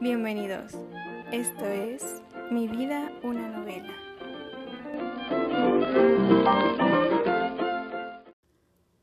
bienvenidos. 0.00 0.72
Esto 1.30 1.64
es 1.66 2.20
Mi 2.50 2.66
vida, 2.66 3.12
una 3.22 3.48
novela. 3.48 3.94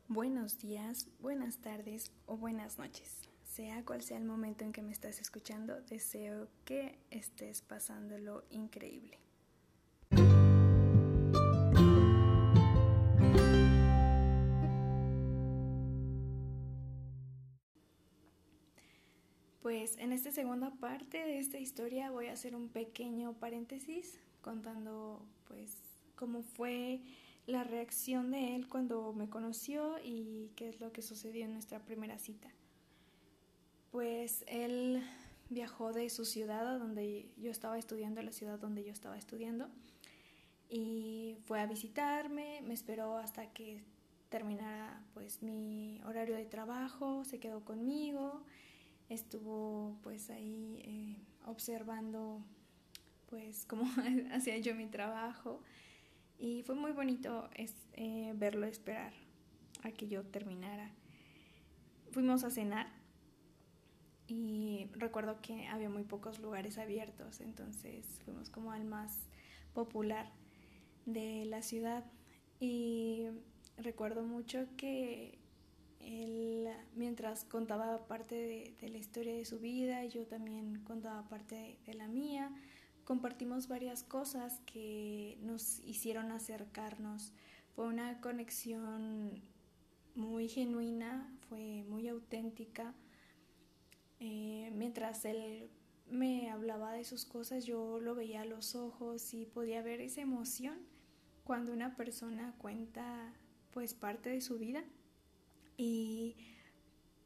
Buenos 0.08 0.58
días, 0.58 1.08
buenas 1.18 1.56
tardes 1.62 2.12
o 2.26 2.36
buenas 2.36 2.78
noches. 2.78 3.22
Sea 3.42 3.82
cual 3.86 4.02
sea 4.02 4.18
el 4.18 4.24
momento 4.24 4.64
en 4.64 4.72
que 4.72 4.82
me 4.82 4.92
estás 4.92 5.22
escuchando, 5.22 5.80
deseo 5.88 6.48
que 6.66 6.98
estés 7.10 7.62
pasándolo 7.62 8.44
increíble. 8.50 9.18
Pues 19.70 19.96
en 19.98 20.12
esta 20.12 20.32
segunda 20.32 20.72
parte 20.80 21.18
de 21.18 21.38
esta 21.38 21.60
historia 21.60 22.10
voy 22.10 22.26
a 22.26 22.32
hacer 22.32 22.56
un 22.56 22.68
pequeño 22.70 23.34
paréntesis 23.34 24.18
contando 24.40 25.24
pues 25.46 25.76
cómo 26.16 26.42
fue 26.42 27.02
la 27.46 27.62
reacción 27.62 28.32
de 28.32 28.56
él 28.56 28.66
cuando 28.66 29.12
me 29.12 29.28
conoció 29.28 29.94
y 30.02 30.50
qué 30.56 30.70
es 30.70 30.80
lo 30.80 30.90
que 30.90 31.02
sucedió 31.02 31.44
en 31.44 31.52
nuestra 31.52 31.78
primera 31.78 32.18
cita. 32.18 32.48
Pues 33.92 34.42
él 34.48 35.04
viajó 35.50 35.92
de 35.92 36.10
su 36.10 36.24
ciudad 36.24 36.66
a 36.66 36.76
donde 36.76 37.30
yo 37.36 37.52
estaba 37.52 37.78
estudiando, 37.78 38.20
la 38.22 38.32
ciudad 38.32 38.58
donde 38.58 38.82
yo 38.82 38.90
estaba 38.90 39.16
estudiando, 39.16 39.68
y 40.68 41.36
fue 41.44 41.60
a 41.60 41.66
visitarme, 41.66 42.60
me 42.62 42.74
esperó 42.74 43.18
hasta 43.18 43.52
que 43.52 43.84
terminara 44.30 45.00
pues 45.14 45.44
mi 45.44 46.00
horario 46.04 46.34
de 46.34 46.46
trabajo, 46.46 47.24
se 47.24 47.38
quedó 47.38 47.64
conmigo 47.64 48.42
estuvo 49.10 49.98
pues 50.02 50.30
ahí 50.30 50.80
eh, 50.84 51.16
observando 51.44 52.42
pues 53.28 53.66
cómo 53.68 53.84
hacía 54.32 54.56
yo 54.58 54.74
mi 54.74 54.86
trabajo 54.86 55.62
y 56.38 56.62
fue 56.62 56.74
muy 56.74 56.92
bonito 56.92 57.50
eh, 57.54 58.32
verlo 58.34 58.66
esperar 58.66 59.12
a 59.82 59.90
que 59.90 60.08
yo 60.08 60.24
terminara. 60.24 60.90
Fuimos 62.12 62.44
a 62.44 62.50
cenar 62.50 62.88
y 64.26 64.88
recuerdo 64.94 65.40
que 65.42 65.66
había 65.66 65.90
muy 65.90 66.04
pocos 66.04 66.38
lugares 66.38 66.78
abiertos, 66.78 67.40
entonces 67.40 68.06
fuimos 68.24 68.48
como 68.48 68.72
al 68.72 68.84
más 68.84 69.18
popular 69.74 70.30
de 71.04 71.44
la 71.44 71.62
ciudad 71.62 72.04
y 72.58 73.26
recuerdo 73.76 74.22
mucho 74.22 74.66
que 74.76 75.39
él, 76.00 76.68
mientras 76.94 77.44
contaba 77.44 78.06
parte 78.06 78.34
de, 78.80 78.88
la 78.88 78.98
historia 78.98 79.34
de 79.34 79.44
su 79.44 79.58
vida, 79.58 80.04
yo 80.06 80.26
también 80.26 80.82
contaba 80.84 81.28
parte 81.28 81.78
de, 81.86 81.94
la 81.94 82.08
mía. 82.08 82.52
Compartimos 83.04 83.68
varias 83.68 84.02
cosas 84.02 84.60
que 84.66 85.38
nos 85.42 85.80
hicieron 85.80 86.32
acercarnos. 86.32 87.32
Fue 87.74 87.86
una 87.86 88.20
conexión 88.20 89.42
muy 90.14 90.48
genuina, 90.48 91.30
fue 91.48 91.84
muy 91.88 92.08
auténtica. 92.08 92.94
Eh, 94.20 94.70
mientras 94.74 95.24
él 95.24 95.70
me 96.08 96.50
hablaba 96.50 96.92
de 96.92 97.04
sus 97.04 97.24
cosas, 97.24 97.64
yo 97.64 98.00
lo 98.00 98.14
veía 98.14 98.42
a 98.42 98.46
los 98.46 98.74
ojos 98.74 99.32
y 99.34 99.46
podía 99.46 99.82
ver 99.82 100.00
esa 100.00 100.20
emoción 100.20 100.78
cuando 101.44 101.72
una 101.72 101.96
persona 101.96 102.54
cuenta 102.58 103.32
pues 103.72 103.94
parte 103.94 104.30
de 104.30 104.40
su 104.40 104.58
vida 104.58 104.84
y 105.80 106.36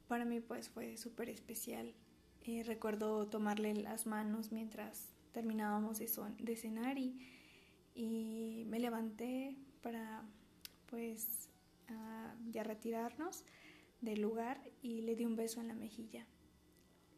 para 0.06 0.24
mí 0.24 0.38
pues 0.38 0.68
fue 0.68 0.96
súper 0.96 1.28
especial. 1.28 1.92
Eh, 2.46 2.62
recuerdo 2.62 3.26
tomarle 3.26 3.74
las 3.74 4.06
manos 4.06 4.52
mientras 4.52 5.08
terminábamos 5.32 5.98
de, 5.98 6.56
cenar 6.56 6.96
y, 6.96 7.18
y, 7.96 8.64
me 8.68 8.78
levanté 8.78 9.56
para 9.82 10.22
pues 10.86 11.48
ya 12.50 12.62
retirarnos 12.62 13.42
del 14.00 14.20
lugar 14.20 14.60
y 14.82 15.00
le 15.00 15.16
di 15.16 15.24
un 15.24 15.34
beso 15.34 15.60
en 15.60 15.66
la 15.66 15.74
mejilla. 15.74 16.24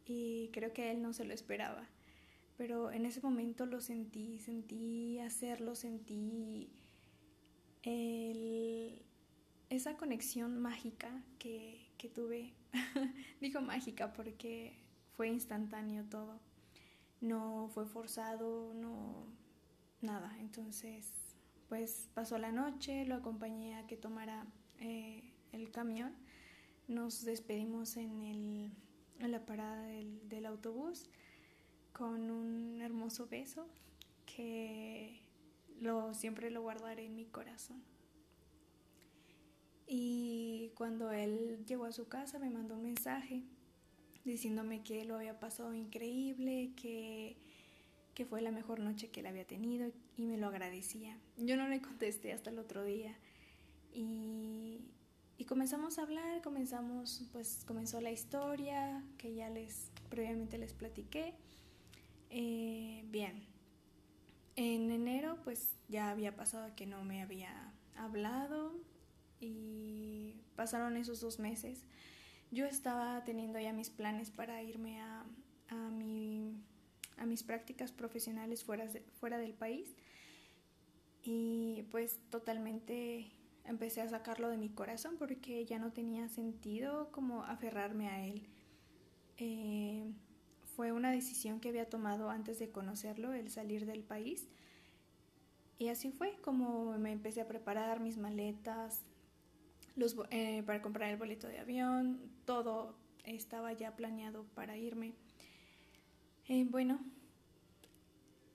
Y 0.05 0.49
creo 0.53 0.73
que 0.73 0.89
él 0.89 1.03
no 1.03 1.13
se 1.13 1.23
lo 1.23 1.35
esperaba. 1.35 1.87
Pero 2.57 2.91
en 2.91 3.05
ese 3.05 3.21
momento 3.21 3.67
lo 3.67 3.79
sentí, 3.79 4.39
sentí 4.39 5.19
hacerlo, 5.19 5.75
sentí 5.75 6.71
el, 7.83 9.06
esa 9.69 9.97
conexión 9.97 10.59
mágica 10.59 11.23
que, 11.39 11.89
tuve, 12.13 12.53
digo 13.41 13.61
mágica 13.61 14.13
porque 14.13 14.73
fue 15.15 15.29
instantáneo 15.29 16.05
todo, 16.05 16.39
no 17.21 17.69
fue 17.73 17.85
forzado, 17.85 18.73
no 18.73 19.25
nada, 20.01 20.35
entonces 20.39 21.11
pues 21.67 22.09
pasó 22.13 22.37
la 22.37 22.51
noche, 22.51 23.05
lo 23.05 23.15
acompañé 23.15 23.75
a 23.75 23.87
que 23.87 23.97
tomara 23.97 24.45
eh, 24.79 25.33
el 25.51 25.69
camión, 25.71 26.13
nos 26.87 27.25
despedimos 27.25 27.97
en, 27.97 28.21
el, 28.21 28.71
en 29.19 29.31
la 29.31 29.45
parada 29.45 29.81
del, 29.83 30.29
del 30.29 30.45
autobús 30.45 31.09
con 31.91 32.29
un 32.29 32.81
hermoso 32.81 33.27
beso 33.27 33.67
que 34.25 35.19
lo, 35.81 36.13
siempre 36.13 36.51
lo 36.51 36.61
guardaré 36.61 37.05
en 37.05 37.15
mi 37.15 37.25
corazón. 37.25 37.81
Y 39.87 40.71
cuando 40.75 41.11
él 41.11 41.63
llegó 41.65 41.85
a 41.85 41.91
su 41.91 42.07
casa 42.07 42.39
me 42.39 42.49
mandó 42.49 42.75
un 42.75 42.83
mensaje 42.83 43.43
diciéndome 44.25 44.83
que 44.83 45.05
lo 45.05 45.15
había 45.15 45.39
pasado 45.39 45.73
increíble, 45.73 46.73
que, 46.75 47.37
que 48.13 48.25
fue 48.25 48.41
la 48.41 48.51
mejor 48.51 48.79
noche 48.81 49.09
que 49.09 49.21
él 49.21 49.27
había 49.27 49.47
tenido 49.47 49.89
y 50.17 50.25
me 50.25 50.37
lo 50.37 50.47
agradecía. 50.47 51.17
Yo 51.37 51.55
no 51.55 51.69
le 51.69 51.81
contesté 51.81 52.33
hasta 52.33 52.49
el 52.49 52.59
otro 52.59 52.83
día 52.83 53.15
y, 53.93 54.81
y 55.37 55.45
comenzamos 55.45 55.97
a 55.97 56.01
hablar, 56.01 56.41
comenzamos, 56.41 57.23
pues 57.31 57.63
comenzó 57.65 58.01
la 58.01 58.11
historia 58.11 59.03
que 59.17 59.33
ya 59.33 59.49
les 59.49 59.91
previamente 60.09 60.57
les 60.57 60.73
platiqué. 60.73 61.33
Eh, 62.29 63.05
bien, 63.09 63.45
en 64.57 64.91
enero 64.91 65.37
pues 65.45 65.69
ya 65.87 66.09
había 66.09 66.35
pasado 66.35 66.75
que 66.75 66.85
no 66.85 67.05
me 67.05 67.21
había 67.21 67.71
hablado, 67.95 68.75
y 69.39 70.35
pasaron 70.55 70.97
esos 70.97 71.21
dos 71.21 71.39
meses. 71.39 71.85
Yo 72.51 72.65
estaba 72.65 73.23
teniendo 73.23 73.59
ya 73.59 73.73
mis 73.73 73.89
planes 73.89 74.31
para 74.31 74.63
irme 74.63 75.01
a, 75.01 75.25
a, 75.69 75.89
mi, 75.89 76.53
a 77.17 77.25
mis 77.25 77.43
prácticas 77.43 77.91
profesionales 77.91 78.63
fuera, 78.63 78.87
fuera 79.19 79.37
del 79.37 79.53
país 79.53 79.95
y 81.23 81.83
pues 81.91 82.19
totalmente 82.29 83.29
empecé 83.65 84.01
a 84.01 84.07
sacarlo 84.07 84.49
de 84.49 84.57
mi 84.57 84.69
corazón 84.69 85.17
porque 85.17 85.65
ya 85.65 85.77
no 85.77 85.91
tenía 85.91 86.29
sentido 86.29 87.11
como 87.11 87.43
aferrarme 87.43 88.07
a 88.07 88.25
él. 88.25 88.47
Eh, 89.37 90.09
fue 90.75 90.91
una 90.91 91.11
decisión 91.11 91.59
que 91.59 91.69
había 91.69 91.89
tomado 91.89 92.29
antes 92.29 92.59
de 92.59 92.69
conocerlo, 92.69 93.33
el 93.33 93.49
salir 93.51 93.85
del 93.85 94.03
país. 94.03 94.47
Y 95.79 95.89
así 95.89 96.11
fue 96.11 96.37
como 96.41 96.97
me 96.97 97.11
empecé 97.11 97.41
a 97.41 97.47
preparar 97.47 97.99
mis 97.99 98.17
maletas, 98.17 99.01
eh, 100.29 100.63
para 100.63 100.81
comprar 100.81 101.09
el 101.09 101.17
boleto 101.17 101.47
de 101.47 101.59
avión, 101.59 102.19
todo 102.45 102.95
estaba 103.23 103.73
ya 103.73 103.95
planeado 103.95 104.43
para 104.53 104.77
irme. 104.77 105.13
Eh, 106.47 106.65
bueno, 106.69 106.99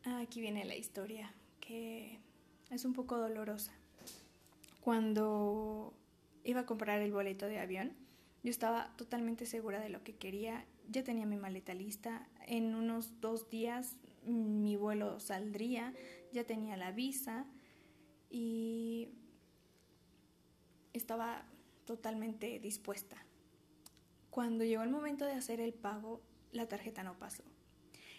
aquí 0.04 0.40
viene 0.40 0.64
la 0.64 0.76
historia, 0.76 1.32
que 1.60 2.20
es 2.70 2.84
un 2.84 2.92
poco 2.92 3.18
dolorosa. 3.18 3.72
Cuando 4.80 5.94
iba 6.44 6.60
a 6.60 6.66
comprar 6.66 7.02
el 7.02 7.12
boleto 7.12 7.46
de 7.46 7.58
avión, 7.58 7.92
yo 8.42 8.50
estaba 8.50 8.94
totalmente 8.96 9.46
segura 9.46 9.80
de 9.80 9.88
lo 9.88 10.02
que 10.02 10.16
quería, 10.16 10.64
ya 10.88 11.04
tenía 11.04 11.26
mi 11.26 11.36
maleta 11.36 11.74
lista, 11.74 12.28
en 12.46 12.74
unos 12.74 13.20
dos 13.20 13.48
días 13.50 13.96
mi 14.24 14.76
vuelo 14.76 15.20
saldría, 15.20 15.92
ya 16.32 16.44
tenía 16.44 16.76
la 16.76 16.92
visa 16.92 17.46
y 18.30 19.08
estaba 20.92 21.44
totalmente 21.84 22.58
dispuesta. 22.60 23.16
Cuando 24.30 24.64
llegó 24.64 24.82
el 24.82 24.90
momento 24.90 25.24
de 25.24 25.32
hacer 25.32 25.60
el 25.60 25.74
pago, 25.74 26.20
la 26.52 26.66
tarjeta 26.66 27.02
no 27.02 27.18
pasó. 27.18 27.42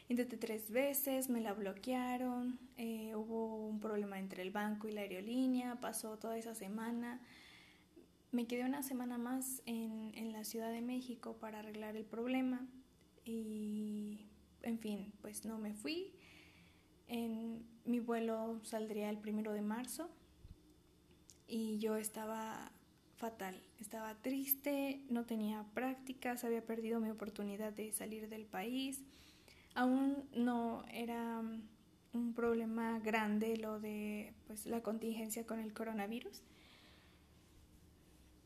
Intenté 0.10 0.38
tres 0.38 0.70
veces, 0.70 1.30
me 1.30 1.42
la 1.42 1.54
bloquearon, 1.54 2.60
eh, 2.78 3.16
hubo 3.16 3.68
un 3.68 3.80
problema 3.80 4.20
entre 4.20 4.44
el 4.44 4.52
banco 4.52 4.88
y 4.88 4.92
la 4.92 5.02
aerolínea, 5.02 5.80
pasó 5.80 6.18
toda 6.18 6.38
esa 6.38 6.56
semana. 6.56 7.22
Me 8.32 8.46
quedé 8.46 8.66
una 8.66 8.84
semana 8.84 9.18
más 9.18 9.62
en, 9.66 10.12
en 10.16 10.32
la 10.34 10.44
Ciudad 10.44 10.72
de 10.72 10.82
México 10.82 11.38
para 11.38 11.60
arreglar 11.60 11.96
el 11.96 12.06
problema 12.06 12.68
y, 13.24 14.26
en 14.62 14.80
fin, 14.80 15.14
pues 15.22 15.46
no 15.46 15.58
me 15.58 15.74
fui. 15.74 16.14
Mi 17.86 18.00
vuelo 18.00 18.60
saldría 18.64 19.10
el 19.10 19.18
primero 19.18 19.52
de 19.54 19.62
marzo 19.62 20.10
y 21.48 21.78
yo 21.80 21.96
estaba 21.96 22.72
fatal, 23.18 23.62
estaba 23.80 24.16
triste, 24.16 25.02
no 25.10 25.26
tenía 25.26 25.66
prácticas, 25.74 26.44
había 26.44 26.66
perdido 26.66 27.00
mi 27.00 27.10
oportunidad 27.10 27.72
de 27.74 27.92
salir 27.92 28.30
del 28.30 28.46
país, 28.46 29.02
Aún 29.76 30.30
no 30.36 30.84
era 30.92 31.42
un 32.14 32.34
problema 32.34 33.00
grande 33.00 33.58
lo 33.58 33.80
de 33.80 34.34
pues, 34.46 34.68
la 34.68 34.82
contingencia 34.82 35.48
con 35.48 35.60
el 35.60 35.74
coronavirus. 35.74 36.42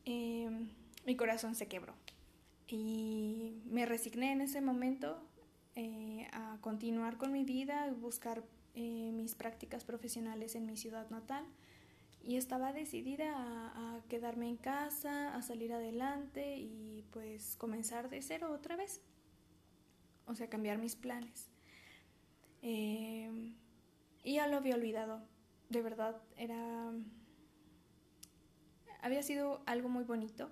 Em, 0.06 0.70
mi 1.04 1.16
corazón 1.16 1.54
se 1.54 1.68
quebró 1.68 1.92
y 2.66 3.60
me 3.66 3.84
resigné 3.84 4.32
en 4.32 4.40
ese 4.40 4.62
momento 4.62 5.22
eh, 5.76 6.26
a 6.32 6.56
continuar 6.62 7.18
con 7.18 7.30
mi 7.30 7.44
vida, 7.44 7.92
buscar 8.00 8.42
eh, 8.74 9.12
mis 9.12 9.34
prácticas 9.34 9.84
profesionales 9.84 10.54
en 10.54 10.64
mi 10.64 10.78
ciudad 10.78 11.10
natal 11.10 11.44
y 12.22 12.36
estaba 12.36 12.72
decidida 12.72 13.32
a, 13.34 14.02
quedarme 14.08 14.48
en 14.48 14.56
casa, 14.56 15.34
a 15.34 15.42
salir 15.42 15.72
adelante 15.72 16.56
y 16.56 17.04
pues 17.10 17.56
comenzar 17.56 18.08
de 18.08 18.22
cero 18.22 18.52
otra 18.52 18.76
vez, 18.76 19.02
o 20.26 20.34
sea, 20.34 20.48
cambiar 20.48 20.78
mis 20.78 20.96
planes. 20.96 21.50
Em, 22.62 23.54
y 24.24 24.34
ya 24.34 24.46
lo 24.46 24.56
había 24.56 24.74
olvidado, 24.74 25.22
de 25.68 25.82
verdad, 25.82 26.22
era... 26.36 26.92
Había 29.00 29.22
sido 29.22 29.62
algo 29.66 29.88
muy 29.88 30.04
bonito 30.04 30.50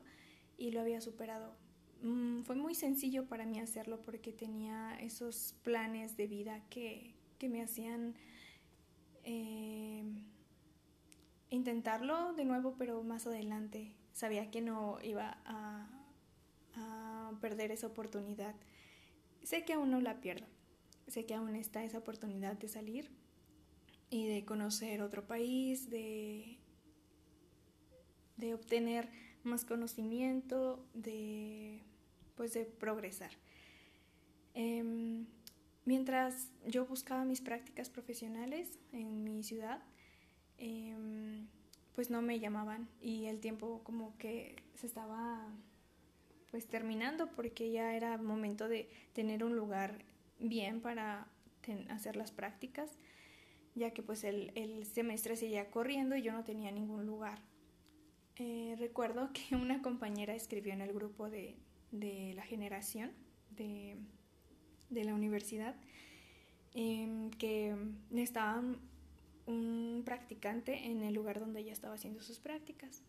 y 0.57 0.71
lo 0.71 0.81
había 0.81 1.01
superado. 1.01 1.57
Mm, 2.03 2.43
fue 2.43 2.57
muy 2.57 2.75
sencillo 2.75 3.27
para 3.27 3.47
mí 3.47 3.59
hacerlo 3.59 4.01
porque 4.03 4.33
tenía 4.33 4.97
esos 5.01 5.57
planes 5.63 6.17
de 6.17 6.27
vida 6.27 6.63
que, 6.69 7.15
que 7.39 7.49
me 7.49 7.63
hacían 7.63 8.15
eh, 9.25 10.05
intentarlo 11.51 12.33
de 12.35 12.45
nuevo, 12.45 12.75
pero 12.79 13.03
más 13.03 13.27
adelante. 13.27 13.93
Sabía 14.13 14.51
que 14.51 14.61
no 14.61 14.99
iba 15.03 15.39
a, 15.45 15.91
perder 17.41 17.71
esa 17.71 17.87
oportunidad. 17.87 18.55
Sé 19.43 19.65
que 19.65 19.75
aún 19.75 19.91
no 19.91 20.01
la 20.01 20.21
pierdo. 20.21 20.47
Sé 21.07 21.27
que 21.27 21.35
aún 21.35 21.55
está 21.55 21.85
esa 21.85 21.99
oportunidad 21.99 22.57
de 22.57 22.69
salir 22.69 23.11
y 24.09 24.27
de 24.27 24.45
conocer 24.45 25.03
otro 25.03 25.27
país, 25.27 25.91
de, 25.91 26.59
de 28.39 28.55
obtener 28.55 29.11
más 29.45 29.65
conocimiento, 29.65 30.85
de, 30.95 31.83
pues 32.37 32.55
de 32.55 32.65
progresar. 32.65 33.33
Em, 34.55 35.27
mientras 35.85 36.51
yo 36.67 36.87
buscaba 36.87 37.25
mis 37.25 37.41
prácticas 37.43 37.91
profesionales 37.91 38.79
en 38.93 39.25
mi 39.25 39.43
ciudad, 39.43 39.83
em, 40.59 41.47
pues 41.95 42.11
no 42.11 42.23
me 42.23 42.39
llamaban 42.39 42.89
y 43.01 43.27
el 43.27 43.41
tiempo 43.41 43.83
como 43.85 44.17
que 44.19 44.57
se 44.75 44.87
estaba 44.87 45.49
pues 46.51 46.67
terminando 46.67 47.31
porque 47.33 47.71
ya 47.71 47.95
era 47.95 48.19
momento 48.19 48.69
de 48.69 48.89
tener 49.13 49.45
un 49.45 49.57
lugar 49.57 50.05
bien 50.39 50.81
para 50.81 51.29
hacer 51.89 52.17
las 52.17 52.31
prácticas 52.31 52.97
ya 53.77 53.91
que 53.93 54.03
pues 54.03 54.25
el, 54.25 54.51
el, 54.55 54.85
semestre 54.87 55.37
seguía 55.37 55.71
corriendo 55.71 56.17
y 56.17 56.23
yo 56.23 56.33
no 56.33 56.43
tenía 56.43 56.73
ningún 56.73 57.07
lugar. 57.07 57.39
Eh, 58.37 58.75
recuerdo 58.79 59.31
que 59.33 59.55
una 59.55 59.83
compañera 59.83 60.35
escribió 60.35 60.73
en 60.73 60.81
el 60.81 60.93
grupo 60.93 61.31
de, 61.31 61.57
de 61.93 62.33
la 62.35 62.43
generación 62.43 63.13
de, 63.51 63.97
de 64.91 65.05
la 65.05 65.15
universidad 65.15 65.77
em, 66.75 67.31
que 67.31 67.77
estaba 68.15 68.63
un 69.47 69.86
practicante 70.07 70.87
en 70.87 71.03
el 71.03 71.13
lugar 71.13 71.39
donde 71.39 71.61
ella 71.61 71.75
estaba 71.75 71.97
haciendo 71.97 72.23
sus 72.23 72.39
prácticas. 72.39 73.03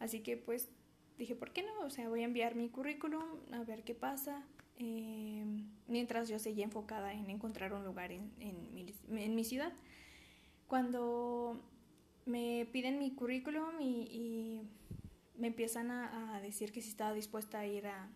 Así 0.00 0.20
que 0.20 0.36
pues 0.36 0.68
dije, 1.18 1.36
¿por 1.36 1.52
qué 1.52 1.62
no? 1.62 1.86
O 1.86 1.90
sea, 1.90 2.08
voy 2.08 2.22
a 2.22 2.24
enviar 2.24 2.56
mi 2.56 2.68
currículum 2.68 3.22
a 3.52 3.62
ver 3.62 3.84
qué 3.84 3.94
pasa. 3.94 4.44
Em, 4.76 5.68
mientras 5.86 6.28
yo 6.28 6.40
seguía 6.40 6.64
enfocada 6.64 7.12
en 7.12 7.30
encontrar 7.30 7.72
un 7.72 7.84
lugar 7.84 8.10
en, 8.10 8.32
en, 8.40 9.34
mi, 9.36 9.44
ciudad. 9.44 9.72
Cuando 10.66 11.62
me 12.26 12.66
piden 12.72 12.98
mi 12.98 13.12
currículum 13.12 13.80
y, 13.80 14.62
me 15.36 15.48
empiezan 15.48 15.90
a, 15.90 16.36
a, 16.36 16.40
decir 16.40 16.70
que 16.70 16.80
si 16.80 16.88
estaba 16.88 17.12
dispuesta 17.12 17.58
a 17.58 17.66
ir 17.66 17.88
a, 17.88 18.08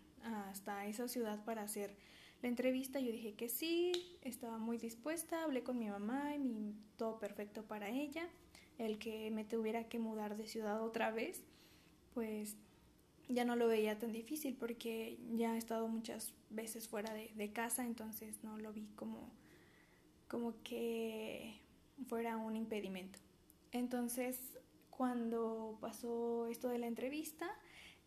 hasta 0.49 0.87
esa 0.87 1.09
ciudad 1.09 1.45
para 1.45 1.63
hacer 1.63 1.97
la 2.43 2.49
entrevista, 2.49 3.01
yo 3.01 3.11
dije 3.11 3.35
que 3.35 3.49
sí, 3.49 3.93
estaba 4.23 4.59
muy 4.59 4.79
dispuesta, 4.79 5.43
hablé 5.43 5.63
con 5.63 5.79
mi 5.79 5.89
mamá 5.89 6.35
y 6.35 6.39
mi, 6.39 6.75
todo 6.97 7.19
perfecto 7.19 7.65
para 7.65 7.89
ella. 7.89 8.29
El 8.79 8.99
que 8.99 9.31
me 9.33 9.45
tuviera 9.45 9.89
que 9.89 9.99
mudar 9.99 10.37
de 10.37 10.47
ciudad 10.47 10.83
otra 10.83 11.11
vez, 11.11 11.43
pues 12.15 12.57
ya 13.29 13.45
no 13.45 13.57
lo 13.57 13.67
veía 13.67 13.99
tan 13.99 14.13
difícil 14.13 14.57
porque 14.57 15.19
ya 15.35 15.55
he 15.55 15.59
estado 15.59 15.89
muchas 15.89 16.33
veces 16.51 16.89
fuera 16.89 17.13
de, 17.13 17.53
casa, 17.53 17.85
entonces 17.85 18.43
no 18.43 18.57
lo 18.57 18.73
vi 18.73 18.87
como, 18.95 19.31
como 20.29 20.55
que 20.63 21.61
fuera 22.07 22.37
un 22.37 22.57
impedimento. 22.57 23.19
Entonces, 23.73 24.39
cuando 24.91 25.77
pasó 25.81 26.47
esto 26.47 26.69
de 26.69 26.79
la 26.79 26.87
entrevista, 26.87 27.49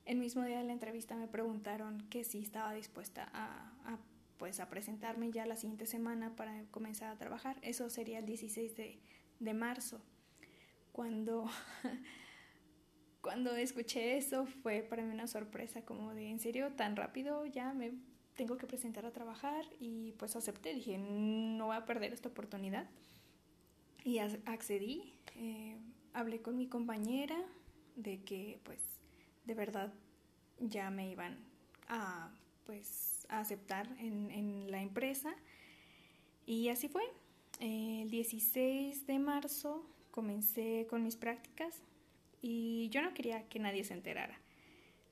el 0.05 0.17
mismo 0.17 0.43
día 0.43 0.57
de 0.57 0.63
la 0.63 0.73
entrevista 0.73 1.15
me 1.15 1.27
preguntaron 1.27 2.07
que 2.09 2.23
si 2.23 2.39
estaba 2.39 2.73
dispuesta 2.73 3.29
a, 3.33 3.97
pues 4.41 4.59
a 4.59 4.69
presentarme 4.69 5.29
ya 5.31 5.45
la 5.45 5.55
siguiente 5.55 5.85
semana 5.85 6.35
para 6.35 6.63
comenzar 6.71 7.11
a 7.11 7.15
trabajar. 7.15 7.59
Eso 7.61 7.91
sería 7.91 8.17
el 8.17 8.25
16 8.25 8.75
de, 8.75 8.99
de 9.39 9.53
marzo. 9.53 10.01
Cuando 10.91 11.47
cuando 13.21 13.55
escuché 13.55 14.17
eso 14.17 14.47
fue 14.47 14.81
para 14.81 15.03
mí 15.03 15.13
una 15.13 15.27
sorpresa 15.27 15.85
como 15.85 16.15
de, 16.15 16.31
¿en 16.31 16.39
serio 16.39 16.71
tan 16.71 16.95
rápido 16.95 17.45
ya 17.45 17.71
me 17.73 17.93
tengo 18.35 18.57
que 18.57 18.65
presentar 18.65 19.05
a 19.05 19.11
trabajar? 19.11 19.63
Y 19.79 20.13
pues 20.13 20.35
acepté, 20.35 20.73
dije, 20.73 20.97
no 20.97 21.67
voy 21.67 21.75
a 21.75 21.85
perder 21.85 22.11
esta 22.11 22.29
oportunidad. 22.29 22.89
Y 24.03 24.17
accedí, 24.17 25.13
eh, 25.35 25.77
hablé 26.13 26.41
con 26.41 26.57
mi 26.57 26.65
compañera 26.67 27.37
de 27.95 28.23
que 28.23 28.59
pues 28.63 28.79
de 29.45 29.53
verdad 29.53 29.93
ya 30.57 30.89
me 30.89 31.11
iban 31.11 31.37
a 31.87 32.31
pues 32.65 33.20
aceptar 33.39 33.87
en, 33.99 34.29
en 34.31 34.71
la 34.71 34.81
empresa. 34.81 35.33
Y 36.45 36.69
así 36.69 36.87
fue. 36.87 37.03
El 37.59 38.09
16 38.09 39.05
de 39.05 39.19
marzo 39.19 39.85
comencé 40.11 40.87
con 40.89 41.03
mis 41.03 41.15
prácticas 41.15 41.81
y 42.41 42.89
yo 42.89 43.01
no 43.01 43.13
quería 43.13 43.47
que 43.47 43.59
nadie 43.59 43.83
se 43.83 43.93
enterara 43.93 44.39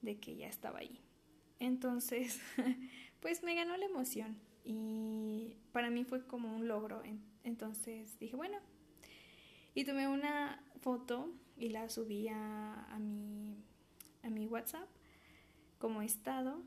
de 0.01 0.19
que 0.19 0.35
ya 0.35 0.47
estaba 0.47 0.79
ahí. 0.79 0.99
Entonces, 1.59 2.41
pues 3.19 3.43
me 3.43 3.55
ganó 3.55 3.77
la 3.77 3.85
emoción 3.85 4.37
y 4.63 5.55
para 5.71 5.89
mí 5.89 6.03
fue 6.03 6.25
como 6.25 6.55
un 6.55 6.67
logro. 6.67 7.01
Entonces 7.43 8.17
dije, 8.19 8.35
bueno, 8.35 8.57
y 9.75 9.85
tomé 9.85 10.07
una 10.07 10.63
foto 10.81 11.31
y 11.57 11.69
la 11.69 11.89
subí 11.89 12.27
a, 12.29 12.85
a, 12.85 12.99
mi, 12.99 13.63
a 14.23 14.29
mi 14.29 14.47
WhatsApp 14.47 14.87
como 15.77 16.01
estado 16.01 16.61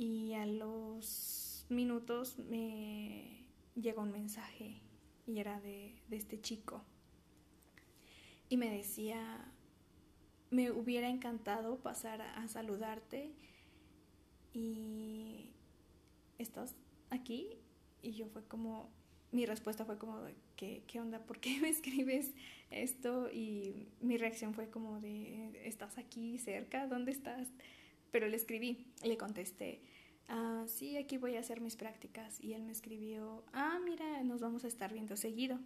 y 0.00 0.32
a 0.32 0.46
los 0.46 1.66
minutos 1.68 2.38
me 2.38 3.44
llegó 3.74 4.00
un 4.00 4.10
mensaje 4.10 4.80
y 5.26 5.40
era 5.40 5.60
de, 5.60 5.94
de 6.08 6.16
este 6.16 6.40
chico 6.40 6.82
y 8.48 8.56
me 8.56 8.70
decía 8.70 9.44
me 10.50 10.70
hubiera 10.70 11.10
encantado 11.10 11.80
pasar 11.80 12.22
a, 12.22 12.48
saludarte 12.48 13.30
y 14.54 15.50
estás 16.38 16.74
aquí 17.10 17.58
y 18.00 18.12
yo 18.12 18.26
fue 18.28 18.42
como 18.46 18.88
mi 19.32 19.44
respuesta 19.44 19.84
fue 19.84 19.98
como 19.98 20.18
¿qué, 20.56 20.82
qué 20.86 20.98
onda? 20.98 21.18
¿por 21.26 21.40
qué 21.40 21.58
me 21.60 21.68
escribes 21.68 22.30
esto? 22.70 23.30
y 23.30 23.90
mi 24.00 24.16
reacción 24.16 24.54
fue 24.54 24.70
como 24.70 24.98
de 24.98 25.60
¿estás 25.68 25.98
aquí 25.98 26.38
cerca? 26.38 26.86
¿dónde 26.86 27.12
estás? 27.12 27.48
Pero 28.10 28.28
le 28.28 28.36
escribí, 28.36 28.86
le 29.02 29.16
contesté 29.16 29.82
ah, 30.28 30.64
sí, 30.66 30.96
aquí 30.96 31.16
voy 31.18 31.36
a 31.36 31.40
hacer 31.40 31.60
mis 31.60 31.76
prácticas 31.76 32.40
y 32.40 32.54
él 32.54 32.62
me 32.62 32.72
escribió 32.72 33.44
ah, 33.52 33.78
mira, 33.84 34.22
nos 34.22 34.40
vamos 34.40 34.64
a 34.64 34.68
estar 34.68 34.92
viendo 34.92 35.16
seguido 35.16 35.58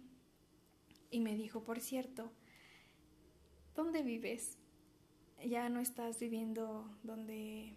y 1.11 1.19
me 1.21 1.35
dijo, 1.35 1.63
por 1.63 1.79
cierto, 1.79 2.31
¿dónde 3.75 4.03
vives? 4.03 4.57
ya 5.43 5.69
no 5.69 5.79
estás 5.79 6.19
viviendo 6.19 6.89
donde, 7.03 7.73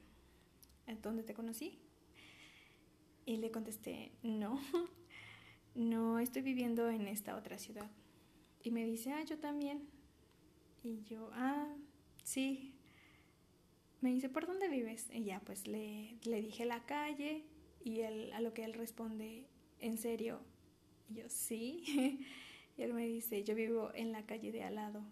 donde 1.02 1.22
te 1.22 1.34
conocí. 1.34 1.78
Y 3.26 3.36
le 3.36 3.50
contesté, 3.50 4.12
no, 4.22 4.60
no 5.74 6.18
estoy 6.18 6.42
viviendo 6.42 6.88
en 6.88 7.06
esta 7.06 7.36
otra 7.36 7.58
ciudad. 7.58 7.90
Y 8.62 8.70
me 8.70 8.86
dice, 8.86 9.12
ah, 9.12 9.22
yo 9.22 9.38
también. 9.38 9.86
Y 10.82 11.02
yo, 11.02 11.30
ah, 11.34 11.66
sí. 12.22 12.74
Me 14.00 14.12
dice, 14.12 14.28
¿por 14.28 14.46
dónde 14.46 14.68
vives? 14.68 15.08
Y 15.12 15.24
ya, 15.24 15.40
pues 15.40 15.66
le, 15.66 16.16
le 16.24 16.40
dije 16.40 16.64
la 16.64 16.86
calle 16.86 17.44
y 17.82 18.00
él, 18.00 18.32
a 18.32 18.40
lo 18.40 18.54
que 18.54 18.64
él 18.64 18.74
responde, 18.74 19.46
¿en 19.80 19.98
serio? 19.98 20.40
Y 21.08 21.14
yo, 21.14 21.28
sí. 21.28 22.24
y 22.76 22.82
él 22.82 22.94
me 22.94 23.06
dice, 23.06 23.42
yo 23.42 23.54
vivo 23.54 23.90
en 23.94 24.12
la 24.12 24.24
calle 24.24 24.52
de 24.52 24.62
al 24.62 24.76
lado 24.76 25.02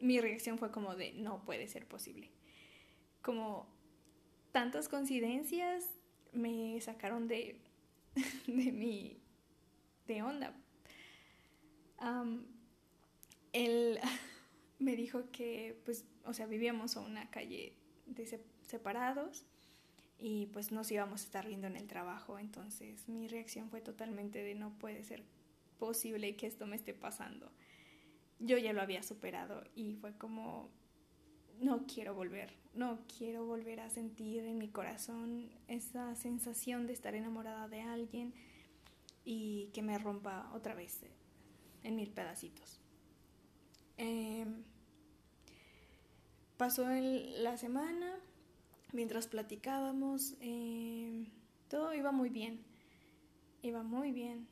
mi 0.00 0.20
reacción 0.20 0.58
fue 0.58 0.70
como 0.70 0.94
de 0.94 1.12
no 1.14 1.44
puede 1.44 1.68
ser 1.68 1.86
posible. 1.86 2.30
Como 3.22 3.66
tantas 4.52 4.88
coincidencias 4.88 5.84
me 6.32 6.80
sacaron 6.80 7.28
de, 7.28 7.60
de 8.46 8.72
mi, 8.72 9.18
de 10.06 10.22
onda. 10.22 10.54
él 13.52 13.98
me 14.78 14.96
dijo 14.96 15.30
que, 15.30 15.80
pues, 15.84 16.04
o 16.24 16.32
sea, 16.32 16.46
vivíamos 16.46 16.96
a 16.96 17.00
una 17.00 17.30
calle 17.30 17.74
de 18.06 18.40
separados 18.62 19.46
y 20.18 20.46
pues 20.46 20.72
nos 20.72 20.90
íbamos 20.90 21.22
a 21.22 21.24
estar 21.24 21.46
viendo 21.46 21.66
en 21.66 21.76
el 21.76 21.86
trabajo. 21.86 22.38
Entonces 22.38 23.08
mi 23.08 23.28
reacción 23.28 23.70
fue 23.70 23.80
totalmente 23.80 24.42
de 24.42 24.54
no 24.54 24.70
puede 24.78 25.04
ser 25.04 25.24
posible 25.78 26.36
que 26.36 26.46
esto 26.46 26.66
me 26.66 26.76
esté 26.76 26.94
pasando. 26.94 27.50
Yo 28.38 28.58
ya 28.58 28.72
lo 28.72 28.82
había 28.82 29.02
superado 29.02 29.64
y 29.74 29.94
fue 29.94 30.16
como, 30.16 30.70
no 31.60 31.86
quiero 31.86 32.14
volver, 32.14 32.52
no 32.74 33.00
quiero 33.16 33.46
volver 33.46 33.80
a 33.80 33.90
sentir 33.90 34.44
en 34.44 34.58
mi 34.58 34.68
corazón 34.68 35.50
esa 35.68 36.14
sensación 36.14 36.86
de 36.86 36.92
estar 36.92 37.14
enamorada 37.14 37.68
de 37.68 37.80
alguien 37.82 38.34
y 39.24 39.70
que 39.72 39.82
me 39.82 39.98
rompa 39.98 40.50
otra 40.54 40.74
vez 40.74 41.00
en 41.82 41.96
mil 41.96 42.10
pedacitos. 42.10 42.80
Em, 43.96 44.62
pasó 46.56 46.86
la 46.88 47.56
semana, 47.56 48.18
mientras 48.92 49.26
platicábamos, 49.26 50.34
em, 50.40 51.26
todo 51.68 51.94
iba 51.94 52.12
muy 52.12 52.30
bien, 52.30 52.60
iba 53.62 53.82
muy 53.82 54.12
bien. 54.12 54.46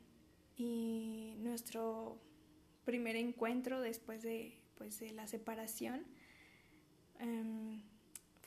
Y 0.57 1.33
nuestro 1.39 2.17
primer 2.85 3.15
encuentro 3.15 3.81
después 3.81 4.23
de, 4.23 4.57
pues, 4.77 4.99
de 4.99 5.11
la 5.11 5.27
separación 5.27 6.05
em, 7.19 7.81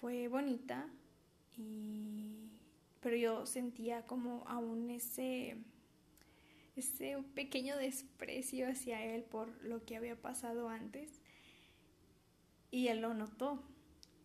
fue 0.00 0.29
bonita, 0.29 0.88
pero 3.00 3.17
yo 3.17 3.47
sentía 3.47 4.07
como 4.07 4.45
aún 4.47 4.91
ese, 4.91 5.57
ese 6.77 7.17
pequeño 7.35 7.77
desprecio 7.77 8.69
hacia 8.69 9.05
él 9.05 9.25
por 9.25 9.49
lo 9.65 9.85
que 9.85 9.97
había 9.97 10.15
pasado 10.21 10.69
antes. 10.69 11.21
Y 12.70 12.88
él 12.88 13.00
lo 13.00 13.14
notó 13.14 13.62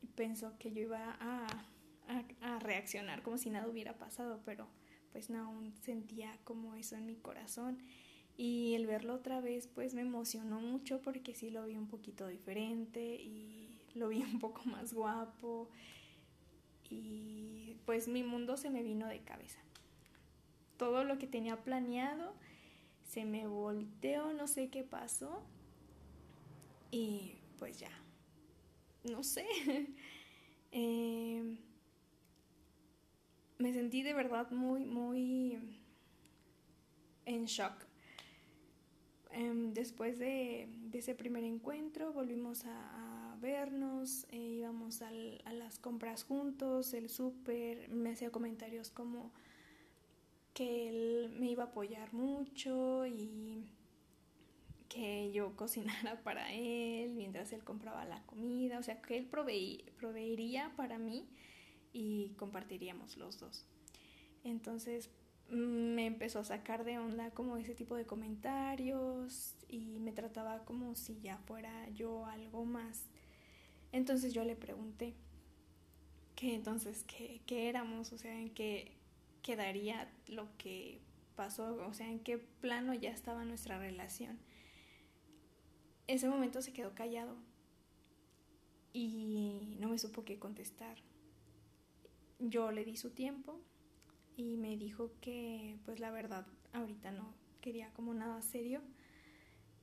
y 0.01 0.07
pensó 0.07 0.57
que 0.57 0.71
yo 0.71 0.81
iba 0.81 1.17
a, 1.19 1.47
a, 2.41 2.59
reaccionar 2.59 3.23
como 3.23 3.37
si 3.37 3.49
nada 3.49 3.67
hubiera 3.67 3.97
pasado, 3.97 4.41
pero 4.45 4.67
pues 5.11 5.29
no, 5.29 5.45
aún 5.45 5.73
sentía 5.81 6.37
como 6.43 6.75
eso 6.75 6.95
en 6.95 7.05
mi 7.05 7.15
corazón. 7.15 7.77
Y 8.35 8.73
el 8.73 8.87
verlo 8.87 9.13
otra 9.13 9.41
vez 9.41 9.67
pues 9.67 9.93
me 9.93 10.01
emocionó 10.01 10.59
mucho 10.59 11.01
porque 11.01 11.35
sí 11.35 11.51
lo 11.51 11.65
vi 11.65 11.77
un 11.77 11.87
poquito 11.87 12.27
diferente 12.27 13.15
y 13.15 13.79
lo 13.95 14.09
vi 14.09 14.21
un 14.23 14.39
poco 14.39 14.63
más 14.65 14.93
guapo 14.93 15.69
y 16.89 17.75
pues 17.85 18.07
mi 18.07 18.23
mundo 18.23 18.57
se 18.57 18.69
me 18.69 18.83
vino 18.83 19.07
de 19.07 19.19
cabeza. 19.21 19.59
Todo 20.77 21.03
lo 21.03 21.17
que 21.17 21.27
tenía 21.27 21.63
planeado 21.63 22.33
se 23.07 23.25
me 23.25 23.47
volteó, 23.47 24.33
no 24.33 24.47
sé 24.47 24.69
qué 24.69 24.83
pasó 24.83 25.43
y 26.91 27.35
pues 27.57 27.79
ya, 27.79 27.91
no 29.03 29.23
sé. 29.23 29.45
Em, 30.75 31.55
me 33.59 33.71
sentí 33.73 34.01
de 34.01 34.15
verdad 34.15 34.49
muy, 34.49 34.83
muy 34.85 35.59
en 37.25 37.45
shock. 37.45 37.73
Em, 39.29 39.71
después 39.73 40.17
de, 40.17 40.67
ese 40.93 41.13
primer 41.13 41.43
encuentro 41.43 42.11
volvimos 42.11 42.65
a, 42.65 43.37
vernos, 43.39 44.25
eh, 44.29 44.37
íbamos 44.37 45.01
a 45.01 45.11
las 45.11 45.77
compras 45.77 46.23
juntos, 46.23 46.93
el 46.93 47.09
súper, 47.09 47.89
me 47.89 48.13
hacía 48.13 48.31
comentarios 48.31 48.89
como 48.89 49.33
que 50.53 50.87
él 50.87 51.35
me 51.37 51.51
iba 51.51 51.63
a 51.63 51.67
apoyar 51.67 52.13
mucho 52.13 53.05
y 53.05 53.65
yo 55.33 55.55
cocinara 55.55 56.21
para 56.23 56.53
él 56.53 57.13
mientras 57.15 57.51
él 57.51 57.63
compraba 57.63 58.05
la 58.05 58.23
comida, 58.25 58.79
o 58.79 58.83
sea, 58.83 59.01
que 59.01 59.17
él 59.17 59.25
proveería 59.25 60.71
para 60.77 60.97
mí 60.97 61.27
y 61.91 62.29
compartiríamos 62.37 63.17
los 63.17 63.39
dos. 63.39 63.65
Entonces 64.43 65.09
mm, 65.49 65.95
me 65.95 66.05
empezó 66.05 66.39
a 66.39 66.45
sacar 66.45 66.85
de 66.85 66.99
onda 66.99 67.31
como 67.31 67.57
ese 67.57 67.75
tipo 67.75 67.95
de 67.95 68.05
comentarios 68.05 69.55
y 69.67 69.99
me 69.99 70.13
trataba 70.13 70.63
como 70.63 70.95
si 70.95 71.19
ya 71.19 71.37
fuera 71.39 71.89
yo 71.89 72.25
algo 72.25 72.63
más. 72.63 73.05
Entonces 73.91 74.33
yo 74.33 74.43
le 74.45 74.55
pregunté 74.55 75.13
que 76.35 76.55
entonces 76.55 77.03
qué, 77.03 77.41
qué 77.45 77.69
éramos, 77.69 78.11
o 78.13 78.17
sea, 78.17 78.39
en 78.39 78.49
qué 78.49 78.91
quedaría 79.43 80.11
lo 80.27 80.47
que 80.57 81.01
pasó, 81.35 81.75
o 81.85 81.93
sea, 81.93 82.09
en 82.09 82.19
qué 82.19 82.37
plano 82.37 82.93
ya 82.93 83.11
estaba 83.11 83.45
nuestra 83.45 83.77
relación. 83.77 84.39
Ese 86.13 86.29
momento 86.29 86.61
se 86.61 86.73
quedó 86.73 86.93
callado 86.93 87.35
y 88.93 89.75
no 89.79 89.89
me 89.89 89.97
supo 89.97 90.23
qué 90.23 90.37
contestar. 90.37 90.95
Yo 92.37 92.71
le 92.71 92.85
di 92.85 92.97
su 92.97 93.09
tiempo 93.09 93.59
y 94.37 94.57
me 94.57 94.77
dijo 94.77 95.09
que 95.21 95.75
pues 95.85 95.99
la 95.99 96.11
verdad 96.11 96.45
ahorita 96.71 97.09
no 97.09 97.33
quería 97.61 97.91
como 97.93 98.13
nada 98.13 98.43
serio, 98.43 98.83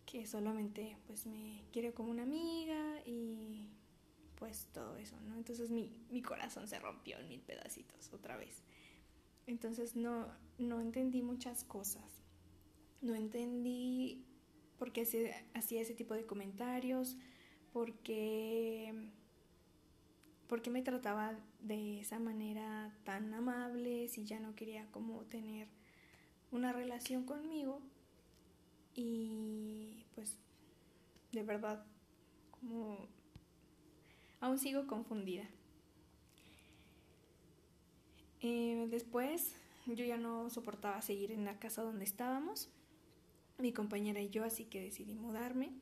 que 0.07 0.25
solamente 0.25 0.97
pues 1.09 1.27
me 1.27 1.65
quiere 1.73 1.93
como 1.93 2.13
una 2.13 2.23
amiga 2.23 3.03
y 3.05 3.69
pues 4.37 4.69
todo 4.73 4.99
eso, 4.99 5.21
¿no? 5.23 5.35
Entonces 5.35 5.69
mi, 5.69 5.91
mi 6.11 6.23
corazón 6.23 6.69
se 6.69 6.79
rompió 6.79 7.19
en 7.19 7.27
mil 7.27 7.41
pedacitos 7.41 8.13
otra 8.13 8.37
vez. 8.37 8.63
Entonces 9.49 9.97
no, 9.97 10.29
no 10.59 10.81
entendí 10.81 11.23
muchas 11.23 11.65
cosas. 11.65 12.23
No 13.01 13.17
entendí 13.17 14.30
por 14.81 14.93
qué 14.93 15.05
se 15.05 15.35
hacía 15.53 15.83
ese 15.83 15.93
tipo 15.93 16.15
de 16.15 16.25
comentarios, 16.25 17.19
por 17.71 17.93
qué, 17.99 19.11
por 20.49 20.63
qué 20.63 20.71
me 20.71 20.81
trataba 20.81 21.39
de 21.61 22.01
esa 22.01 22.19
manera 22.19 22.91
tan 23.05 23.35
amable 23.35 24.09
si 24.09 24.25
ya 24.25 24.41
no 24.41 24.57
quería 24.57 24.91
como 24.91 25.21
tener 25.27 25.69
una 26.51 26.73
relación 26.73 27.25
conmigo. 27.25 27.83
Y 28.95 30.07
pues 30.15 30.39
de 31.33 31.43
verdad 31.43 31.85
como 32.51 33.07
aún 34.41 34.59
sigo 34.59 34.87
confundida. 34.87 35.45
Eh, 38.41 38.89
después 38.91 39.55
yo 39.85 40.07
ya 40.07 40.17
no 40.17 40.49
soportaba 40.49 41.03
seguir 41.03 41.33
en 41.33 41.45
la 41.45 41.59
casa 41.59 41.83
donde 41.83 42.07
estábamos, 42.07 42.71
mi 43.61 43.73
compañera 43.73 44.21
y 44.21 44.31
yo, 44.31 44.45
así 44.45 44.65
que 44.65 44.81
decidí 44.81 45.15
mudarme. 45.15 45.73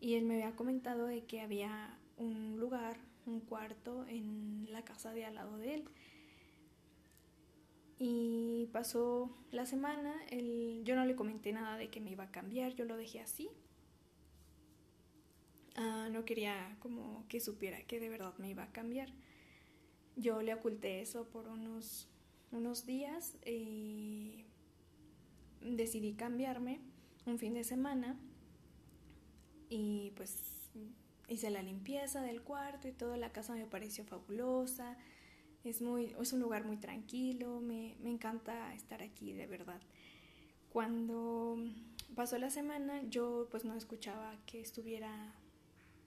Y 0.00 0.14
él 0.14 0.24
me 0.24 0.34
había 0.34 0.56
comentado 0.56 1.06
de 1.06 1.24
que 1.24 1.40
había 1.40 1.98
un 2.16 2.58
lugar, 2.58 2.98
un 3.26 3.40
cuarto 3.40 4.06
en 4.06 4.68
la 4.70 4.84
casa 4.84 5.12
de 5.12 5.24
al 5.24 5.34
lado 5.34 5.58
de 5.58 5.74
él. 5.74 5.84
Y 7.98 8.68
pasó 8.72 9.34
la 9.50 9.66
semana, 9.66 10.14
yo 10.84 10.94
no 10.94 11.04
le 11.04 11.16
comenté 11.16 11.52
nada 11.52 11.76
de 11.76 11.88
que 11.88 12.00
me 12.00 12.12
iba 12.12 12.24
a 12.24 12.30
cambiar, 12.30 12.74
yo 12.74 12.84
lo 12.84 12.96
dejé 12.96 13.20
así. 13.20 13.50
Ah, 15.74 16.08
no 16.10 16.24
quería 16.24 16.76
como 16.80 17.24
que 17.28 17.40
supiera 17.40 17.80
que 17.82 17.98
de 17.98 18.08
verdad 18.08 18.34
me 18.38 18.50
iba 18.50 18.64
a 18.64 18.72
cambiar. 18.72 19.08
Yo 20.16 20.42
le 20.42 20.54
oculté 20.54 21.00
eso 21.00 21.28
por 21.28 21.48
unos, 21.48 22.08
unos 22.50 22.86
días 22.86 23.36
y 23.44 24.44
decidí 25.60 26.14
cambiarme 26.14 26.80
un 27.28 27.38
fin 27.38 27.54
de 27.54 27.64
semana 27.64 28.16
y 29.68 30.12
pues 30.16 30.70
hice 31.28 31.50
la 31.50 31.62
limpieza 31.62 32.22
del 32.22 32.42
cuarto 32.42 32.88
y 32.88 32.92
toda 32.92 33.16
la 33.16 33.32
casa 33.32 33.54
me 33.54 33.66
pareció 33.66 34.04
fabulosa. 34.04 34.96
Es, 35.64 35.82
muy, 35.82 36.14
es 36.18 36.32
un 36.32 36.40
lugar 36.40 36.64
muy 36.64 36.76
tranquilo, 36.76 37.60
me, 37.60 37.96
me 38.00 38.10
encanta 38.10 38.74
estar 38.74 39.02
aquí 39.02 39.32
de 39.32 39.46
verdad. 39.46 39.80
Cuando 40.70 41.58
pasó 42.14 42.38
la 42.38 42.50
semana 42.50 43.02
yo 43.08 43.48
pues 43.50 43.64
no 43.64 43.74
escuchaba 43.74 44.36
que 44.46 44.60
estuviera 44.60 45.34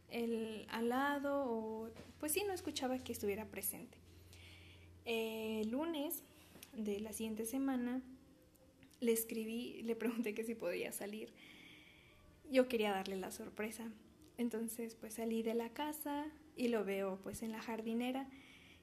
el 0.09 0.65
al 0.69 0.89
lado 0.89 1.45
o 1.47 1.89
pues 2.19 2.33
sí 2.33 2.43
no 2.45 2.53
escuchaba 2.53 2.99
que 2.99 3.11
estuviera 3.11 3.45
presente. 3.45 3.97
El 5.05 5.69
lunes 5.69 6.23
de 6.73 6.99
la 6.99 7.13
siguiente 7.13 7.45
semana 7.45 8.01
le 9.01 9.11
escribí, 9.11 9.81
le 9.83 9.95
pregunté 9.97 10.33
que 10.33 10.45
si 10.45 10.55
podía 10.55 10.93
salir. 10.93 11.33
Yo 12.49 12.69
quería 12.69 12.91
darle 12.91 13.17
la 13.17 13.31
sorpresa. 13.31 13.91
Entonces 14.37 14.95
pues 14.95 15.15
salí 15.15 15.43
de 15.43 15.53
la 15.53 15.69
casa 15.69 16.25
y 16.55 16.69
lo 16.69 16.85
veo 16.85 17.19
pues 17.21 17.43
en 17.43 17.51
la 17.51 17.61
jardinera 17.61 18.29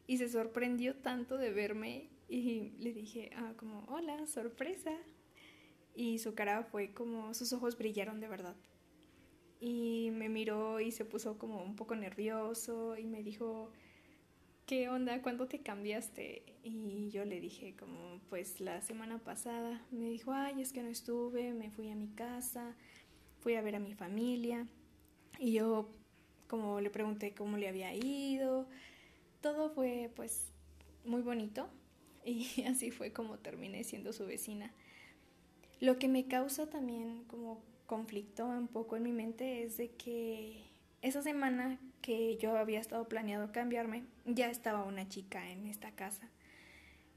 y 0.07 0.19
se 0.19 0.29
sorprendió 0.29 0.95
tanto 0.97 1.39
de 1.39 1.51
verme 1.51 2.11
y 2.29 2.73
le 2.79 2.93
dije 2.93 3.31
ah, 3.37 3.55
como 3.57 3.85
hola, 3.89 4.27
sorpresa. 4.27 4.93
Y 5.95 6.19
su 6.19 6.35
cara 6.35 6.63
fue 6.63 6.93
como, 6.93 7.33
sus 7.35 7.53
ojos 7.53 7.77
brillaron 7.77 8.21
de 8.21 8.29
verdad 8.29 8.55
y 9.61 10.11
me 10.13 10.29
miró 10.29 10.81
y 10.81 10.93
se 10.93 11.05
puso 11.05 11.39
como 11.39 11.63
un 11.63 11.77
poco 11.77 11.97
nervioso 11.97 12.97
y 12.97 13.05
me 13.05 13.23
dijo 13.23 13.71
¿qué 14.69 14.91
onda? 14.91 15.23
¿Cuándo 15.23 15.49
te 15.49 15.61
cambiaste? 15.61 16.43
Y 16.63 17.09
yo 17.09 17.25
le 17.25 17.41
dije 17.41 17.75
como, 17.75 18.21
pues 18.29 18.61
la 18.61 18.83
semana 18.83 19.19
pasada. 19.19 19.83
Me 19.91 20.11
dijo, 20.11 20.33
ay, 20.33 20.61
es 20.61 20.75
que 20.75 20.83
no 20.83 20.91
estuve, 20.91 21.55
me 21.55 21.71
fui 21.71 21.89
a 21.91 21.95
mi 21.95 22.09
casa, 22.09 22.77
fui 23.41 23.55
a 23.55 23.63
ver 23.63 23.77
a 23.77 23.81
mi 23.81 23.95
familia. 23.95 24.67
Y 25.39 25.53
yo 25.53 25.89
como 26.49 26.83
le 26.83 26.91
pregunté 26.91 27.35
cómo 27.35 27.57
le 27.57 27.67
había 27.67 27.95
ido. 27.95 28.69
Todo 29.41 29.71
fue 29.71 30.13
pues 30.15 30.53
muy 31.03 31.23
bonito 31.23 31.71
y 32.27 32.63
así 32.69 32.91
fue 32.91 33.11
como 33.11 33.39
terminé 33.39 33.85
siendo 33.85 34.13
su 34.13 34.27
vecina. 34.27 34.71
Lo 35.81 35.99
que 35.99 36.09
me 36.09 36.27
causa 36.27 36.69
también 36.69 37.25
como 37.25 37.63
conflicto 37.87 38.45
un 38.45 38.69
poco 38.69 38.97
en 38.97 39.05
mi 39.05 39.13
mente 39.13 39.63
es 39.63 39.79
de 39.79 39.93
que 39.93 40.68
esa 41.03 41.23
semana 41.23 41.79
que 42.03 42.37
yo 42.39 42.57
había 42.57 42.81
estado 42.81 43.09
planeado 43.09 43.53
cambiarme, 43.53 44.05
ya 44.25 44.51
estaba 44.51 44.85
una 44.85 45.09
chica 45.09 45.51
en 45.51 45.67
esta 45.67 45.93
casa. 45.93 46.29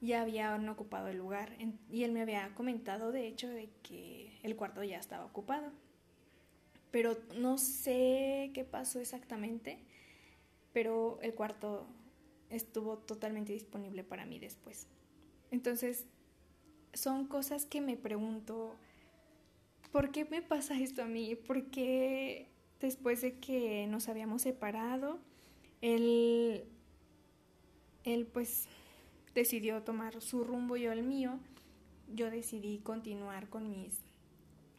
Ya 0.02 0.22
habían 0.22 0.68
ocupado 0.68 1.08
el 1.08 1.18
lugar 1.18 1.56
y 1.90 2.04
él 2.04 2.12
me 2.12 2.22
había 2.22 2.54
comentado 2.56 3.12
de 3.12 3.28
hecho 3.28 3.48
de 3.48 3.70
que 3.84 4.40
el 4.44 4.56
cuarto 4.56 4.84
ya 4.84 4.98
estaba 4.98 5.26
ocupado. 5.26 5.72
Pero 6.90 7.18
no 7.38 7.58
sé 7.58 8.52
qué 8.54 8.66
pasó 8.66 9.00
exactamente, 9.00 9.80
pero 10.74 11.20
el 11.22 11.34
cuarto 11.34 11.88
estuvo 12.50 12.98
totalmente 12.98 13.54
disponible 13.54 14.04
para 14.04 14.26
mí 14.26 14.40
después. 14.40 14.88
Entonces, 15.52 16.06
son 16.94 17.28
cosas 17.28 17.66
que 17.66 17.80
me 17.80 17.96
pregunto, 17.96 18.76
¿por 19.92 20.12
qué 20.12 20.26
me 20.26 20.42
pasa 20.42 20.80
esto 20.80 21.04
a 21.04 21.08
mí? 21.08 21.36
¿Por 21.36 21.70
qué 21.70 22.50
después 22.82 23.22
de 23.22 23.40
que 23.40 23.88
nos 23.88 24.10
habíamos 24.10 24.42
separado, 24.42 25.20
él, 25.82 26.66
él 28.04 28.28
pues 28.28 28.68
decidió 29.34 29.84
tomar 29.84 30.22
su 30.22 30.44
rumbo 30.44 30.76
y 30.78 30.82
yo 30.82 30.92
el 30.92 31.04
mío? 31.04 31.40
Yo 32.14 32.30
decidí 32.30 32.80
continuar 32.80 33.50
con 33.50 33.70
mis, 33.70 34.00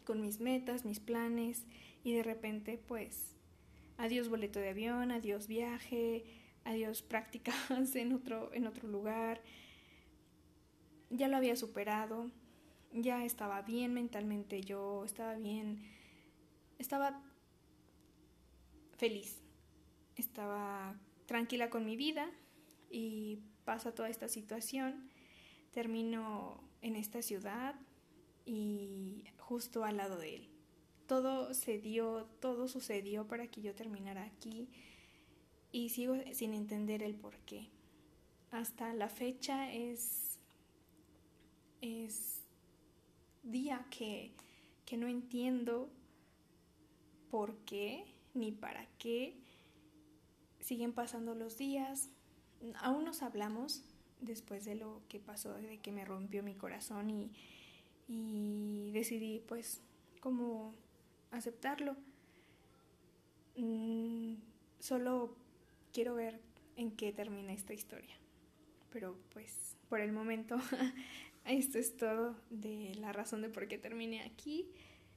con 0.05 0.21
mis 0.21 0.41
metas, 0.41 0.85
mis 0.85 1.01
planes 1.01 1.65
y 2.05 2.13
de 2.13 2.23
repente 2.23 2.79
pues 2.87 3.37
adiós 3.97 4.29
boleto 4.29 4.59
de 4.59 4.71
avión, 4.71 5.11
adiós 5.11 5.47
viaje, 5.47 6.25
adiós 6.65 7.03
prácticas 7.09 7.97
en 7.97 8.13
otro, 8.13 8.53
en 8.53 8.67
otro 8.67 8.89
lugar. 8.89 9.41
Ya 11.11 11.29
lo 11.29 11.37
había 11.37 11.57
superado, 11.57 12.31
ya 12.93 13.25
estaba 13.25 13.63
bien 13.63 13.95
mentalmente 13.95 14.63
yo, 14.63 15.05
estaba 15.05 15.35
bien, 15.35 15.83
estaba 16.79 17.23
feliz, 19.03 19.43
estaba 20.15 20.97
tranquila 21.27 21.71
con 21.71 21.85
mi 21.85 21.97
vida 21.97 22.31
y 22.89 23.41
pasa 23.65 23.93
toda 23.93 24.09
esta 24.09 24.29
situación, 24.29 25.11
termino 25.73 26.63
en 26.83 26.95
esta 26.95 27.21
ciudad 27.21 27.75
y 28.47 29.25
justo 29.39 29.83
al 29.83 29.97
lado 29.97 30.19
de 30.19 30.37
él. 30.37 30.49
Todo 31.09 31.53
se 31.53 31.81
dio, 31.81 32.27
todo 32.39 32.69
sucedió 32.69 33.27
para 33.27 33.49
que 33.49 33.61
yo 33.61 33.75
terminara 33.75 34.23
aquí 34.23 34.69
y 35.73 35.89
sigo 35.89 36.15
sin 36.33 36.55
entender 36.55 37.03
el 37.03 37.17
por 37.17 37.37
qué. 37.39 37.71
Hasta 38.53 38.95
la 38.95 39.09
fecha 39.09 39.73
es, 39.73 40.39
es 41.81 42.45
día 43.43 43.85
que, 43.91 44.31
que 44.87 44.97
no 44.97 45.09
entiendo 45.09 45.91
por 47.33 47.57
qué 47.65 48.05
ni 48.35 48.53
para 48.53 48.87
qué. 48.99 49.37
Siguen 50.61 50.93
pasando 50.93 51.35
los 51.35 51.57
días, 51.57 52.11
aún 52.77 53.05
nos 53.05 53.23
hablamos 53.23 53.83
después 54.21 54.65
de 54.65 54.77
lo 54.77 55.03
que 55.09 55.19
pasó, 55.19 55.55
de 55.55 55.81
que 55.81 55.93
me 55.93 56.05
rompió 56.05 56.43
mi 56.43 56.55
corazón 56.55 57.11
y, 57.11 57.33
y 58.09 58.91
decidí 58.93 59.41
pues 59.41 59.81
como 60.21 60.75
aceptarlo. 61.31 61.97
Mm, 63.57 64.35
solo 64.79 65.35
quiero 65.93 66.15
ver 66.15 66.41
en 66.77 66.93
qué 66.93 67.13
termina 67.13 67.53
esta 67.53 67.75
historia. 67.75 68.17
Pero 68.91 69.17
pues 69.33 69.77
por 69.89 70.01
el 70.01 70.13
momento 70.13 70.57
esto 71.45 71.79
es 71.79 71.97
todo 71.97 72.37
de 72.51 72.95
la 72.97 73.13
razón 73.13 73.43
de 73.43 73.49
por 73.49 73.67
qué 73.69 73.79
terminé 73.79 74.23
aquí, 74.23 74.69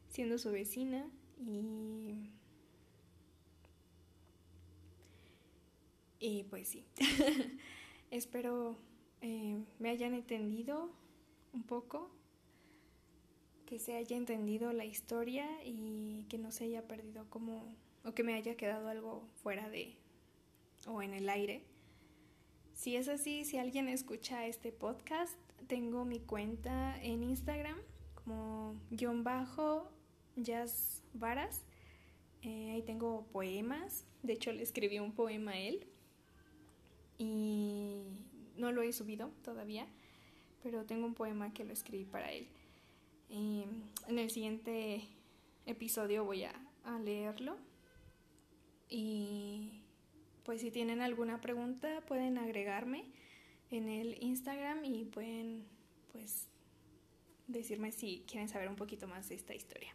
siendo 0.09 0.37
su 0.37 0.51
vecina 0.51 1.07
y... 1.37 2.31
Y 6.27 6.41
pues 6.41 6.69
sí, 6.69 6.87
espero 8.09 8.75
eh, 9.21 9.63
me 9.77 9.91
hayan 9.91 10.15
entendido 10.15 10.89
un 11.53 11.61
poco, 11.61 12.09
que 13.67 13.77
se 13.77 13.95
haya 13.95 14.17
entendido 14.17 14.73
la 14.73 14.85
historia 14.85 15.47
y 15.63 16.25
que 16.27 16.39
no 16.39 16.51
se 16.51 16.63
haya 16.63 16.87
perdido 16.87 17.29
como, 17.29 17.75
o 18.03 18.15
que 18.15 18.23
me 18.23 18.33
haya 18.33 18.57
quedado 18.57 18.87
algo 18.87 19.27
fuera 19.43 19.69
de, 19.69 19.97
o 20.87 21.03
en 21.03 21.13
el 21.13 21.29
aire. 21.29 21.61
Si 22.73 22.95
es 22.95 23.07
así, 23.07 23.45
si 23.45 23.59
alguien 23.59 23.87
escucha 23.87 24.47
este 24.47 24.71
podcast, 24.71 25.37
tengo 25.67 26.05
mi 26.05 26.21
cuenta 26.21 26.99
en 27.03 27.23
Instagram 27.23 27.77
como 28.15 28.81
guion 28.89 29.23
bajo 29.23 29.91
jazz 30.37 31.03
varas. 31.13 31.61
Eh, 32.41 32.71
ahí 32.71 32.81
tengo 32.81 33.27
poemas. 33.31 34.07
De 34.23 34.33
hecho, 34.33 34.51
le 34.51 34.63
escribí 34.63 34.97
un 34.97 35.13
poema 35.13 35.51
a 35.51 35.59
él. 35.59 35.85
Y 37.17 38.01
no 38.57 38.71
lo 38.71 38.81
he 38.81 38.91
subido 38.93 39.31
todavía, 39.43 39.87
pero 40.63 40.85
tengo 40.85 41.05
un 41.05 41.13
poema 41.13 41.53
que 41.53 41.63
lo 41.65 41.73
escribí 41.73 42.05
para 42.05 42.31
él. 42.31 42.47
en 43.29 44.19
el 44.19 44.29
siguiente 44.29 45.01
episodio 45.65 46.23
voy 46.23 46.43
a, 46.43 46.53
a 46.83 46.99
leerlo. 46.99 47.57
Y 48.89 49.81
pues 50.43 50.61
si 50.61 50.71
tienen 50.71 51.01
alguna 51.01 51.41
pregunta 51.41 52.01
pueden 52.07 52.37
agregarme 52.37 53.05
en 53.71 53.89
el 53.89 54.21
Instagram 54.21 54.85
y 54.85 55.05
pueden 55.05 55.65
pues 56.11 56.47
decirme 57.47 57.91
si 57.91 58.23
quieren 58.27 58.47
saber 58.47 58.69
un 58.69 58.75
poquito 58.75 59.07
más 59.07 59.29
de 59.29 59.35
esta 59.35 59.53
historia. 59.53 59.93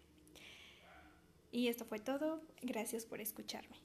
Y 1.52 1.68
esto 1.68 1.84
fue 1.84 1.98
todo. 1.98 2.42
Gracias 2.62 3.06
por 3.06 3.20
escucharme. 3.20 3.76